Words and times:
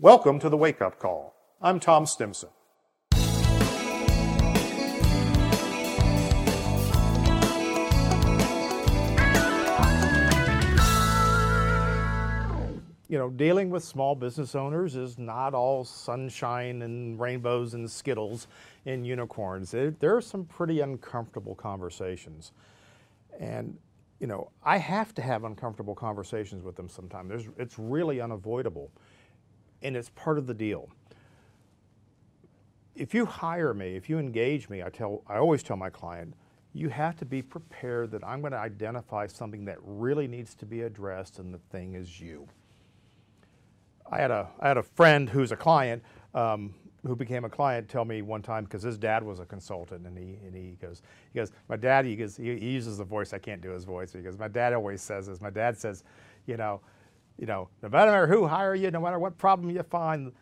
Welcome 0.00 0.38
to 0.38 0.48
the 0.48 0.56
Wake 0.56 0.80
Up 0.80 1.00
Call. 1.00 1.34
I'm 1.60 1.80
Tom 1.80 2.06
Stimson. 2.06 2.50
You 13.08 13.18
know, 13.18 13.28
dealing 13.34 13.70
with 13.70 13.82
small 13.82 14.14
business 14.14 14.54
owners 14.54 14.94
is 14.94 15.18
not 15.18 15.52
all 15.52 15.84
sunshine 15.84 16.82
and 16.82 17.18
rainbows 17.18 17.74
and 17.74 17.90
skittles 17.90 18.46
and 18.86 19.04
unicorns. 19.04 19.72
There, 19.72 20.14
are 20.16 20.20
some 20.20 20.44
pretty 20.44 20.78
uncomfortable 20.78 21.56
conversations. 21.56 22.52
And, 23.40 23.76
you 24.20 24.28
know, 24.28 24.52
I 24.62 24.76
have 24.76 25.12
to 25.16 25.22
have 25.22 25.42
uncomfortable 25.42 25.96
conversations 25.96 26.62
with 26.62 26.76
them 26.76 26.88
sometimes. 26.88 27.48
it's 27.58 27.80
really 27.80 28.20
unavoidable. 28.20 28.92
And 29.82 29.96
it's 29.96 30.10
part 30.10 30.38
of 30.38 30.46
the 30.46 30.54
deal. 30.54 30.88
If 32.94 33.14
you 33.14 33.26
hire 33.26 33.72
me, 33.72 33.94
if 33.94 34.10
you 34.10 34.18
engage 34.18 34.68
me, 34.68 34.82
I 34.82 34.88
tell 34.88 35.22
I 35.28 35.36
always 35.36 35.62
tell 35.62 35.76
my 35.76 35.90
client, 35.90 36.34
you 36.72 36.88
have 36.88 37.16
to 37.16 37.24
be 37.24 37.42
prepared 37.42 38.10
that 38.10 38.24
I'm 38.24 38.40
going 38.40 38.52
to 38.52 38.58
identify 38.58 39.26
something 39.26 39.64
that 39.66 39.78
really 39.82 40.26
needs 40.26 40.54
to 40.56 40.66
be 40.66 40.82
addressed 40.82 41.38
and 41.38 41.54
the 41.54 41.58
thing 41.70 41.94
is 41.94 42.20
you. 42.20 42.48
I 44.10 44.18
had 44.18 44.30
a 44.30 44.48
I 44.60 44.68
had 44.68 44.78
a 44.78 44.82
friend 44.82 45.28
who's 45.28 45.52
a 45.52 45.56
client 45.56 46.02
um, 46.34 46.74
who 47.06 47.14
became 47.14 47.44
a 47.44 47.48
client 47.48 47.88
tell 47.88 48.04
me 48.04 48.22
one 48.22 48.42
time 48.42 48.64
because 48.64 48.82
his 48.82 48.98
dad 48.98 49.22
was 49.22 49.38
a 49.38 49.44
consultant 49.44 50.06
and 50.06 50.16
he 50.16 50.38
and 50.44 50.54
he 50.54 50.76
goes 50.80 51.02
he 51.32 51.38
goes 51.38 51.52
my 51.68 51.76
dad 51.76 52.04
he 52.04 52.16
goes 52.16 52.36
he, 52.36 52.58
he 52.58 52.70
uses 52.70 52.98
the 52.98 53.04
voice 53.04 53.32
I 53.32 53.38
can't 53.38 53.60
do 53.60 53.70
his 53.70 53.84
voice 53.84 54.12
he 54.12 54.20
goes 54.20 54.38
my 54.38 54.48
dad 54.48 54.72
always 54.72 55.00
says 55.00 55.26
this 55.26 55.40
my 55.40 55.50
dad 55.50 55.76
says 55.78 56.04
you 56.46 56.56
know 56.56 56.80
you 57.38 57.46
know 57.46 57.68
no 57.82 57.88
matter 57.88 58.26
who 58.26 58.46
hire 58.46 58.74
you 58.74 58.90
no 58.90 59.00
matter 59.00 59.18
what 59.18 59.38
problem 59.38 59.70
you 59.70 59.82
find 59.84 60.32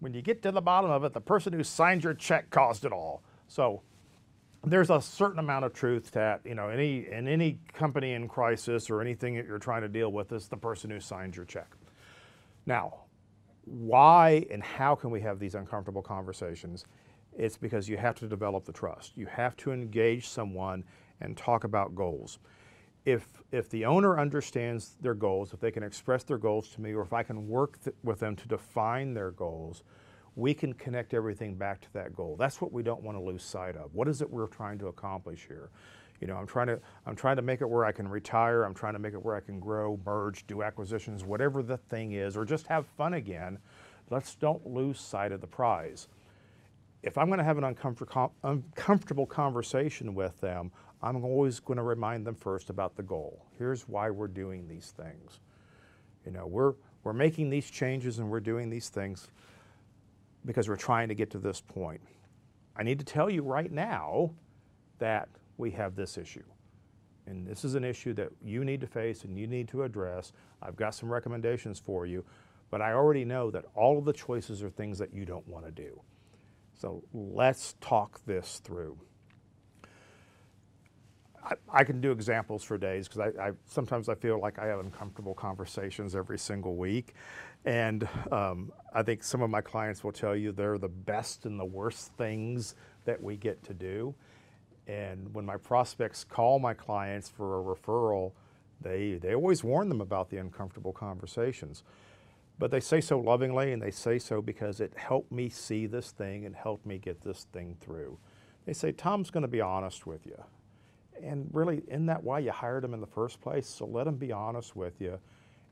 when 0.00 0.14
you 0.14 0.22
get 0.22 0.42
to 0.42 0.52
the 0.52 0.60
bottom 0.60 0.90
of 0.90 1.04
it 1.04 1.12
the 1.12 1.20
person 1.20 1.52
who 1.52 1.62
signed 1.62 2.04
your 2.04 2.14
check 2.14 2.50
caused 2.50 2.84
it 2.84 2.92
all 2.92 3.22
so 3.48 3.82
there's 4.64 4.90
a 4.90 5.00
certain 5.00 5.38
amount 5.38 5.64
of 5.64 5.72
truth 5.72 6.10
that 6.12 6.40
you 6.44 6.54
know 6.54 6.68
any 6.68 7.06
in 7.10 7.28
any 7.28 7.58
company 7.74 8.12
in 8.12 8.28
crisis 8.28 8.90
or 8.90 9.00
anything 9.00 9.36
that 9.36 9.46
you're 9.46 9.58
trying 9.58 9.82
to 9.82 9.88
deal 9.88 10.12
with 10.12 10.32
is 10.32 10.48
the 10.48 10.56
person 10.56 10.90
who 10.90 11.00
signed 11.00 11.36
your 11.36 11.44
check 11.44 11.76
now, 12.66 13.04
why 13.64 14.46
and 14.50 14.62
how 14.62 14.94
can 14.94 15.10
we 15.10 15.20
have 15.20 15.38
these 15.38 15.54
uncomfortable 15.54 16.02
conversations? 16.02 16.84
It's 17.36 17.56
because 17.56 17.88
you 17.88 17.96
have 17.96 18.14
to 18.16 18.28
develop 18.28 18.64
the 18.64 18.72
trust. 18.72 19.16
You 19.16 19.26
have 19.26 19.56
to 19.58 19.72
engage 19.72 20.28
someone 20.28 20.84
and 21.20 21.36
talk 21.36 21.64
about 21.64 21.94
goals. 21.94 22.38
If, 23.04 23.26
if 23.50 23.68
the 23.68 23.84
owner 23.84 24.18
understands 24.18 24.96
their 25.00 25.14
goals, 25.14 25.52
if 25.52 25.60
they 25.60 25.70
can 25.70 25.82
express 25.82 26.22
their 26.22 26.38
goals 26.38 26.68
to 26.70 26.80
me, 26.80 26.92
or 26.92 27.02
if 27.02 27.12
I 27.12 27.22
can 27.22 27.48
work 27.48 27.82
th- 27.82 27.96
with 28.04 28.20
them 28.20 28.36
to 28.36 28.48
define 28.48 29.12
their 29.14 29.32
goals, 29.32 29.82
we 30.36 30.54
can 30.54 30.72
connect 30.72 31.12
everything 31.12 31.56
back 31.56 31.80
to 31.80 31.92
that 31.94 32.14
goal. 32.14 32.36
That's 32.38 32.60
what 32.60 32.72
we 32.72 32.82
don't 32.82 33.02
want 33.02 33.18
to 33.18 33.22
lose 33.22 33.42
sight 33.42 33.76
of. 33.76 33.94
What 33.94 34.08
is 34.08 34.22
it 34.22 34.30
we're 34.30 34.46
trying 34.46 34.78
to 34.78 34.86
accomplish 34.86 35.46
here? 35.46 35.70
You 36.20 36.28
know, 36.28 36.36
I'm 36.36 36.46
trying 36.46 36.68
to 36.68 36.80
I'm 37.04 37.16
trying 37.16 37.36
to 37.36 37.42
make 37.42 37.60
it 37.60 37.68
where 37.68 37.84
I 37.84 37.90
can 37.90 38.06
retire. 38.06 38.62
I'm 38.62 38.74
trying 38.74 38.92
to 38.92 39.00
make 39.00 39.12
it 39.12 39.22
where 39.22 39.34
I 39.34 39.40
can 39.40 39.58
grow, 39.58 39.98
merge, 40.06 40.46
do 40.46 40.62
acquisitions, 40.62 41.24
whatever 41.24 41.62
the 41.64 41.76
thing 41.76 42.12
is, 42.12 42.36
or 42.36 42.44
just 42.44 42.68
have 42.68 42.86
fun 42.86 43.14
again. 43.14 43.58
Let's 44.08 44.36
don't 44.36 44.64
lose 44.64 45.00
sight 45.00 45.32
of 45.32 45.40
the 45.40 45.48
prize. 45.48 46.06
If 47.02 47.18
I'm 47.18 47.26
going 47.26 47.38
to 47.38 47.44
have 47.44 47.58
an 47.58 47.64
uncomfortable, 47.64 48.32
uncomfortable 48.44 49.26
conversation 49.26 50.14
with 50.14 50.40
them, 50.40 50.70
I'm 51.02 51.24
always 51.24 51.58
going 51.58 51.78
to 51.78 51.82
remind 51.82 52.26
them 52.26 52.34
first 52.36 52.70
about 52.70 52.96
the 52.96 53.02
goal. 53.02 53.44
Here's 53.58 53.88
why 53.88 54.10
we're 54.10 54.28
doing 54.28 54.68
these 54.68 54.94
things. 54.96 55.40
You 56.24 56.32
know, 56.32 56.46
we're 56.46 56.74
we're 57.02 57.12
making 57.12 57.50
these 57.50 57.68
changes 57.68 58.20
and 58.20 58.30
we're 58.30 58.40
doing 58.40 58.70
these 58.70 58.88
things 58.88 59.28
because 60.44 60.68
we're 60.68 60.76
trying 60.76 61.08
to 61.08 61.14
get 61.14 61.30
to 61.30 61.38
this 61.38 61.60
point. 61.60 62.00
I 62.76 62.84
need 62.84 62.98
to 63.00 63.04
tell 63.04 63.28
you 63.28 63.42
right 63.42 63.70
now 63.70 64.30
that 64.98 65.28
we 65.56 65.72
have 65.72 65.96
this 65.96 66.16
issue. 66.16 66.44
And 67.26 67.46
this 67.46 67.64
is 67.64 67.74
an 67.74 67.84
issue 67.84 68.12
that 68.14 68.30
you 68.42 68.64
need 68.64 68.80
to 68.80 68.86
face 68.86 69.24
and 69.24 69.38
you 69.38 69.46
need 69.46 69.68
to 69.68 69.82
address. 69.82 70.32
I've 70.60 70.76
got 70.76 70.94
some 70.94 71.12
recommendations 71.12 71.78
for 71.78 72.06
you, 72.06 72.24
but 72.70 72.80
I 72.80 72.92
already 72.92 73.24
know 73.24 73.50
that 73.50 73.64
all 73.74 73.98
of 73.98 74.04
the 74.04 74.12
choices 74.12 74.62
are 74.62 74.70
things 74.70 74.98
that 74.98 75.12
you 75.12 75.24
don't 75.24 75.46
want 75.46 75.64
to 75.64 75.70
do. 75.70 76.00
So 76.74 77.02
let's 77.12 77.74
talk 77.80 78.24
this 78.24 78.60
through. 78.64 78.98
I, 81.72 81.84
can 81.84 82.00
do 82.00 82.12
examples 82.12 82.62
for 82.62 82.78
days 82.78 83.08
because 83.08 83.32
I, 83.38 83.48
I, 83.48 83.50
sometimes 83.66 84.08
I 84.08 84.14
feel 84.14 84.40
like 84.40 84.58
I 84.58 84.66
have 84.66 84.80
uncomfortable 84.80 85.34
conversations 85.34 86.14
every 86.14 86.38
single 86.38 86.76
week, 86.76 87.14
and 87.64 88.08
um, 88.30 88.72
I 88.94 89.02
think 89.02 89.22
some 89.22 89.42
of 89.42 89.50
my 89.50 89.60
clients 89.60 90.04
will 90.04 90.12
tell 90.12 90.36
you 90.36 90.52
they're 90.52 90.78
the 90.78 90.88
best 90.88 91.46
and 91.46 91.58
the 91.58 91.64
worst 91.64 92.12
things 92.18 92.74
that 93.04 93.22
we 93.22 93.36
get 93.36 93.62
to 93.64 93.74
do. 93.74 94.14
And 94.86 95.32
when 95.34 95.44
my 95.44 95.56
prospects 95.56 96.24
call 96.24 96.58
my 96.58 96.74
clients 96.74 97.28
for 97.28 97.60
a 97.60 97.64
referral, 97.76 98.32
they, 98.80 99.14
they 99.14 99.34
always 99.34 99.62
warn 99.64 99.88
them 99.88 100.00
about 100.00 100.30
the 100.30 100.38
uncomfortable 100.38 100.92
conversations. 100.92 101.84
But 102.58 102.70
they 102.70 102.80
say 102.80 103.00
so 103.00 103.18
lovingly 103.18 103.72
and 103.72 103.80
they 103.80 103.90
say 103.90 104.18
so 104.18 104.42
because 104.42 104.80
it 104.80 104.92
helped 104.96 105.32
me 105.32 105.48
see 105.48 105.86
this 105.86 106.10
thing 106.10 106.44
and 106.44 106.54
helped 106.54 106.86
me 106.86 106.98
get 106.98 107.22
this 107.22 107.46
thing 107.52 107.76
through. 107.80 108.18
They 108.66 108.72
say, 108.72 108.92
Tom's 108.92 109.30
going 109.30 109.42
to 109.42 109.48
be 109.48 109.60
honest 109.60 110.06
with 110.06 110.26
you. 110.26 110.42
And 111.20 111.48
really, 111.52 111.82
isn't 111.88 112.06
that 112.06 112.22
why 112.22 112.38
you 112.38 112.52
hired 112.52 112.84
him 112.84 112.94
in 112.94 113.00
the 113.00 113.06
first 113.06 113.40
place? 113.40 113.66
So 113.66 113.86
let 113.86 114.06
him 114.06 114.16
be 114.16 114.32
honest 114.32 114.76
with 114.76 115.00
you. 115.00 115.18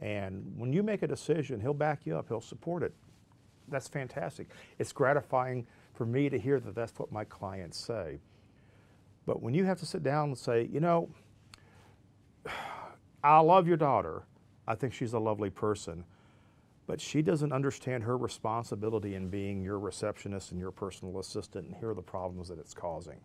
And 0.00 0.52
when 0.56 0.72
you 0.72 0.82
make 0.82 1.02
a 1.02 1.06
decision, 1.06 1.60
he'll 1.60 1.74
back 1.74 2.00
you 2.04 2.16
up, 2.16 2.28
he'll 2.28 2.40
support 2.40 2.82
it. 2.82 2.92
That's 3.68 3.88
fantastic. 3.88 4.48
It's 4.78 4.92
gratifying 4.92 5.66
for 5.94 6.04
me 6.04 6.28
to 6.28 6.38
hear 6.38 6.58
that 6.60 6.74
that's 6.74 6.98
what 6.98 7.12
my 7.12 7.24
clients 7.24 7.78
say. 7.78 8.18
But 9.26 9.40
when 9.40 9.54
you 9.54 9.64
have 9.64 9.78
to 9.78 9.86
sit 9.86 10.02
down 10.02 10.30
and 10.30 10.38
say, 10.38 10.68
you 10.72 10.80
know, 10.80 11.08
I 13.22 13.38
love 13.38 13.68
your 13.68 13.76
daughter, 13.76 14.24
I 14.66 14.74
think 14.74 14.92
she's 14.92 15.12
a 15.12 15.18
lovely 15.18 15.50
person, 15.50 16.04
but 16.88 17.00
she 17.00 17.22
doesn't 17.22 17.52
understand 17.52 18.02
her 18.02 18.16
responsibility 18.16 19.14
in 19.14 19.28
being 19.28 19.62
your 19.62 19.78
receptionist 19.78 20.50
and 20.50 20.60
your 20.60 20.72
personal 20.72 21.20
assistant, 21.20 21.66
and 21.68 21.76
here 21.76 21.90
are 21.90 21.94
the 21.94 22.02
problems 22.02 22.48
that 22.48 22.58
it's 22.58 22.74
causing. 22.74 23.20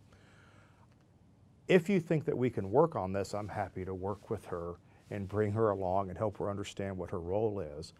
If 1.68 1.90
you 1.90 2.00
think 2.00 2.26
that 2.26 2.38
we 2.38 2.50
can 2.50 2.72
work 2.72 2.96
on 2.96 3.12
this, 3.12 3.34
I'm 3.34 3.50
happy 3.50 3.84
to 3.84 3.94
work 3.94 4.30
with 4.30 4.46
her 4.46 4.76
and 5.12 5.28
bring 5.28 5.52
her 5.54 5.70
along 5.70 6.10
and 6.10 6.18
help 6.18 6.38
her 6.38 6.50
understand 6.50 6.98
what 6.98 7.12
her 7.12 7.20
role 7.20 7.60
is. 7.60 7.94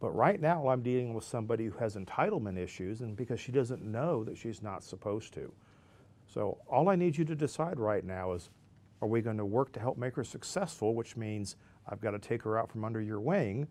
But 0.00 0.10
right 0.10 0.40
now, 0.40 0.68
I'm 0.68 0.82
dealing 0.82 1.14
with 1.14 1.24
somebody 1.24 1.66
who 1.66 1.78
has 1.78 1.94
entitlement 1.96 2.58
issues, 2.58 3.02
and 3.02 3.16
because 3.16 3.38
she 3.38 3.52
doesn't 3.52 3.82
know 3.82 4.24
that 4.24 4.36
she's 4.36 4.62
not 4.62 4.82
supposed 4.82 5.32
to. 5.34 5.52
So 6.26 6.58
all 6.66 6.88
I 6.88 6.96
need 6.96 7.16
you 7.16 7.24
to 7.26 7.34
decide 7.34 7.78
right 7.78 8.04
now 8.04 8.32
is, 8.32 8.50
are 9.00 9.08
we 9.08 9.20
going 9.20 9.36
to 9.36 9.44
work 9.44 9.72
to 9.72 9.80
help 9.80 9.98
make 9.98 10.16
her 10.16 10.24
successful, 10.24 10.94
which 10.94 11.16
means 11.16 11.56
I've 11.88 12.00
got 12.00 12.12
to 12.12 12.18
take 12.18 12.42
her 12.42 12.58
out 12.58 12.70
from 12.70 12.84
under 12.84 13.00
your 13.00 13.20
wing, 13.20 13.68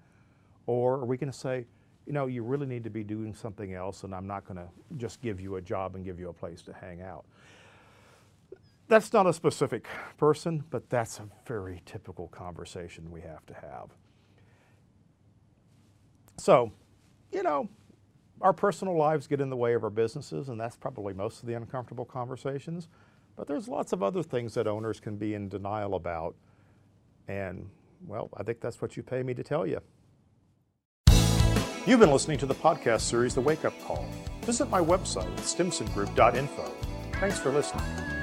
or 0.68 0.96
are 0.96 1.06
we 1.06 1.18
going 1.18 1.32
to 1.32 1.38
say, 1.38 1.66
you 2.06 2.14
know, 2.14 2.28
you 2.28 2.44
really 2.44 2.66
need 2.66 2.84
to 2.84 2.90
be 2.90 3.04
doing 3.04 3.34
something 3.34 3.74
else, 3.74 4.04
and 4.04 4.14
I'm 4.14 4.28
not 4.28 4.46
going 4.46 4.58
to 4.58 4.68
just 4.98 5.22
give 5.22 5.40
you 5.40 5.56
a 5.56 5.62
job 5.62 5.96
and 5.96 6.06
give 6.06 6.20
you 6.20 6.30
a 6.30 6.34
place 6.34 6.62
to 6.64 6.74
hang 6.74 7.02
out. 7.02 7.26
That's 8.92 9.14
not 9.14 9.26
a 9.26 9.32
specific 9.32 9.88
person, 10.18 10.66
but 10.70 10.90
that's 10.90 11.20
a 11.20 11.24
very 11.48 11.82
typical 11.86 12.28
conversation 12.28 13.10
we 13.10 13.22
have 13.22 13.46
to 13.46 13.54
have. 13.54 13.96
So, 16.38 16.74
you 17.32 17.42
know, 17.42 17.70
our 18.42 18.52
personal 18.52 18.98
lives 18.98 19.28
get 19.28 19.40
in 19.40 19.50
the 19.50 19.56
way 19.56 19.76
of 19.76 19.86
our 19.86 19.90
businesses, 19.90 20.50
and 20.50 20.60
that's 20.60 20.76
probably 20.76 21.14
most 21.14 21.42
of 21.42 21.48
the 21.48 21.54
uncomfortable 21.54 22.04
conversations. 22.04 22.90
But 23.38 23.48
there's 23.48 23.70
lots 23.70 23.94
of 23.94 24.04
other 24.04 24.24
things 24.24 24.56
that 24.56 24.68
owners 24.68 25.00
can 25.00 25.16
be 25.16 25.36
in 25.36 25.48
denial 25.48 25.96
about. 25.96 26.36
And, 27.30 27.70
well, 28.06 28.30
I 28.36 28.44
think 28.44 28.60
that's 28.60 28.82
what 28.82 28.98
you 28.98 29.04
pay 29.04 29.24
me 29.24 29.34
to 29.36 29.42
tell 29.42 29.66
you. 29.66 29.80
You've 31.88 32.02
been 32.02 32.12
listening 32.12 32.40
to 32.40 32.46
the 32.46 32.56
podcast 32.56 33.02
series, 33.02 33.36
The 33.36 33.40
Wake 33.40 33.64
Up 33.64 33.74
Call. 33.86 34.06
Visit 34.42 34.70
my 34.70 34.82
website 34.82 35.32
at 35.32 35.46
stimsongroup.info. 35.46 36.74
Thanks 37.22 37.40
for 37.40 37.54
listening. 37.54 38.21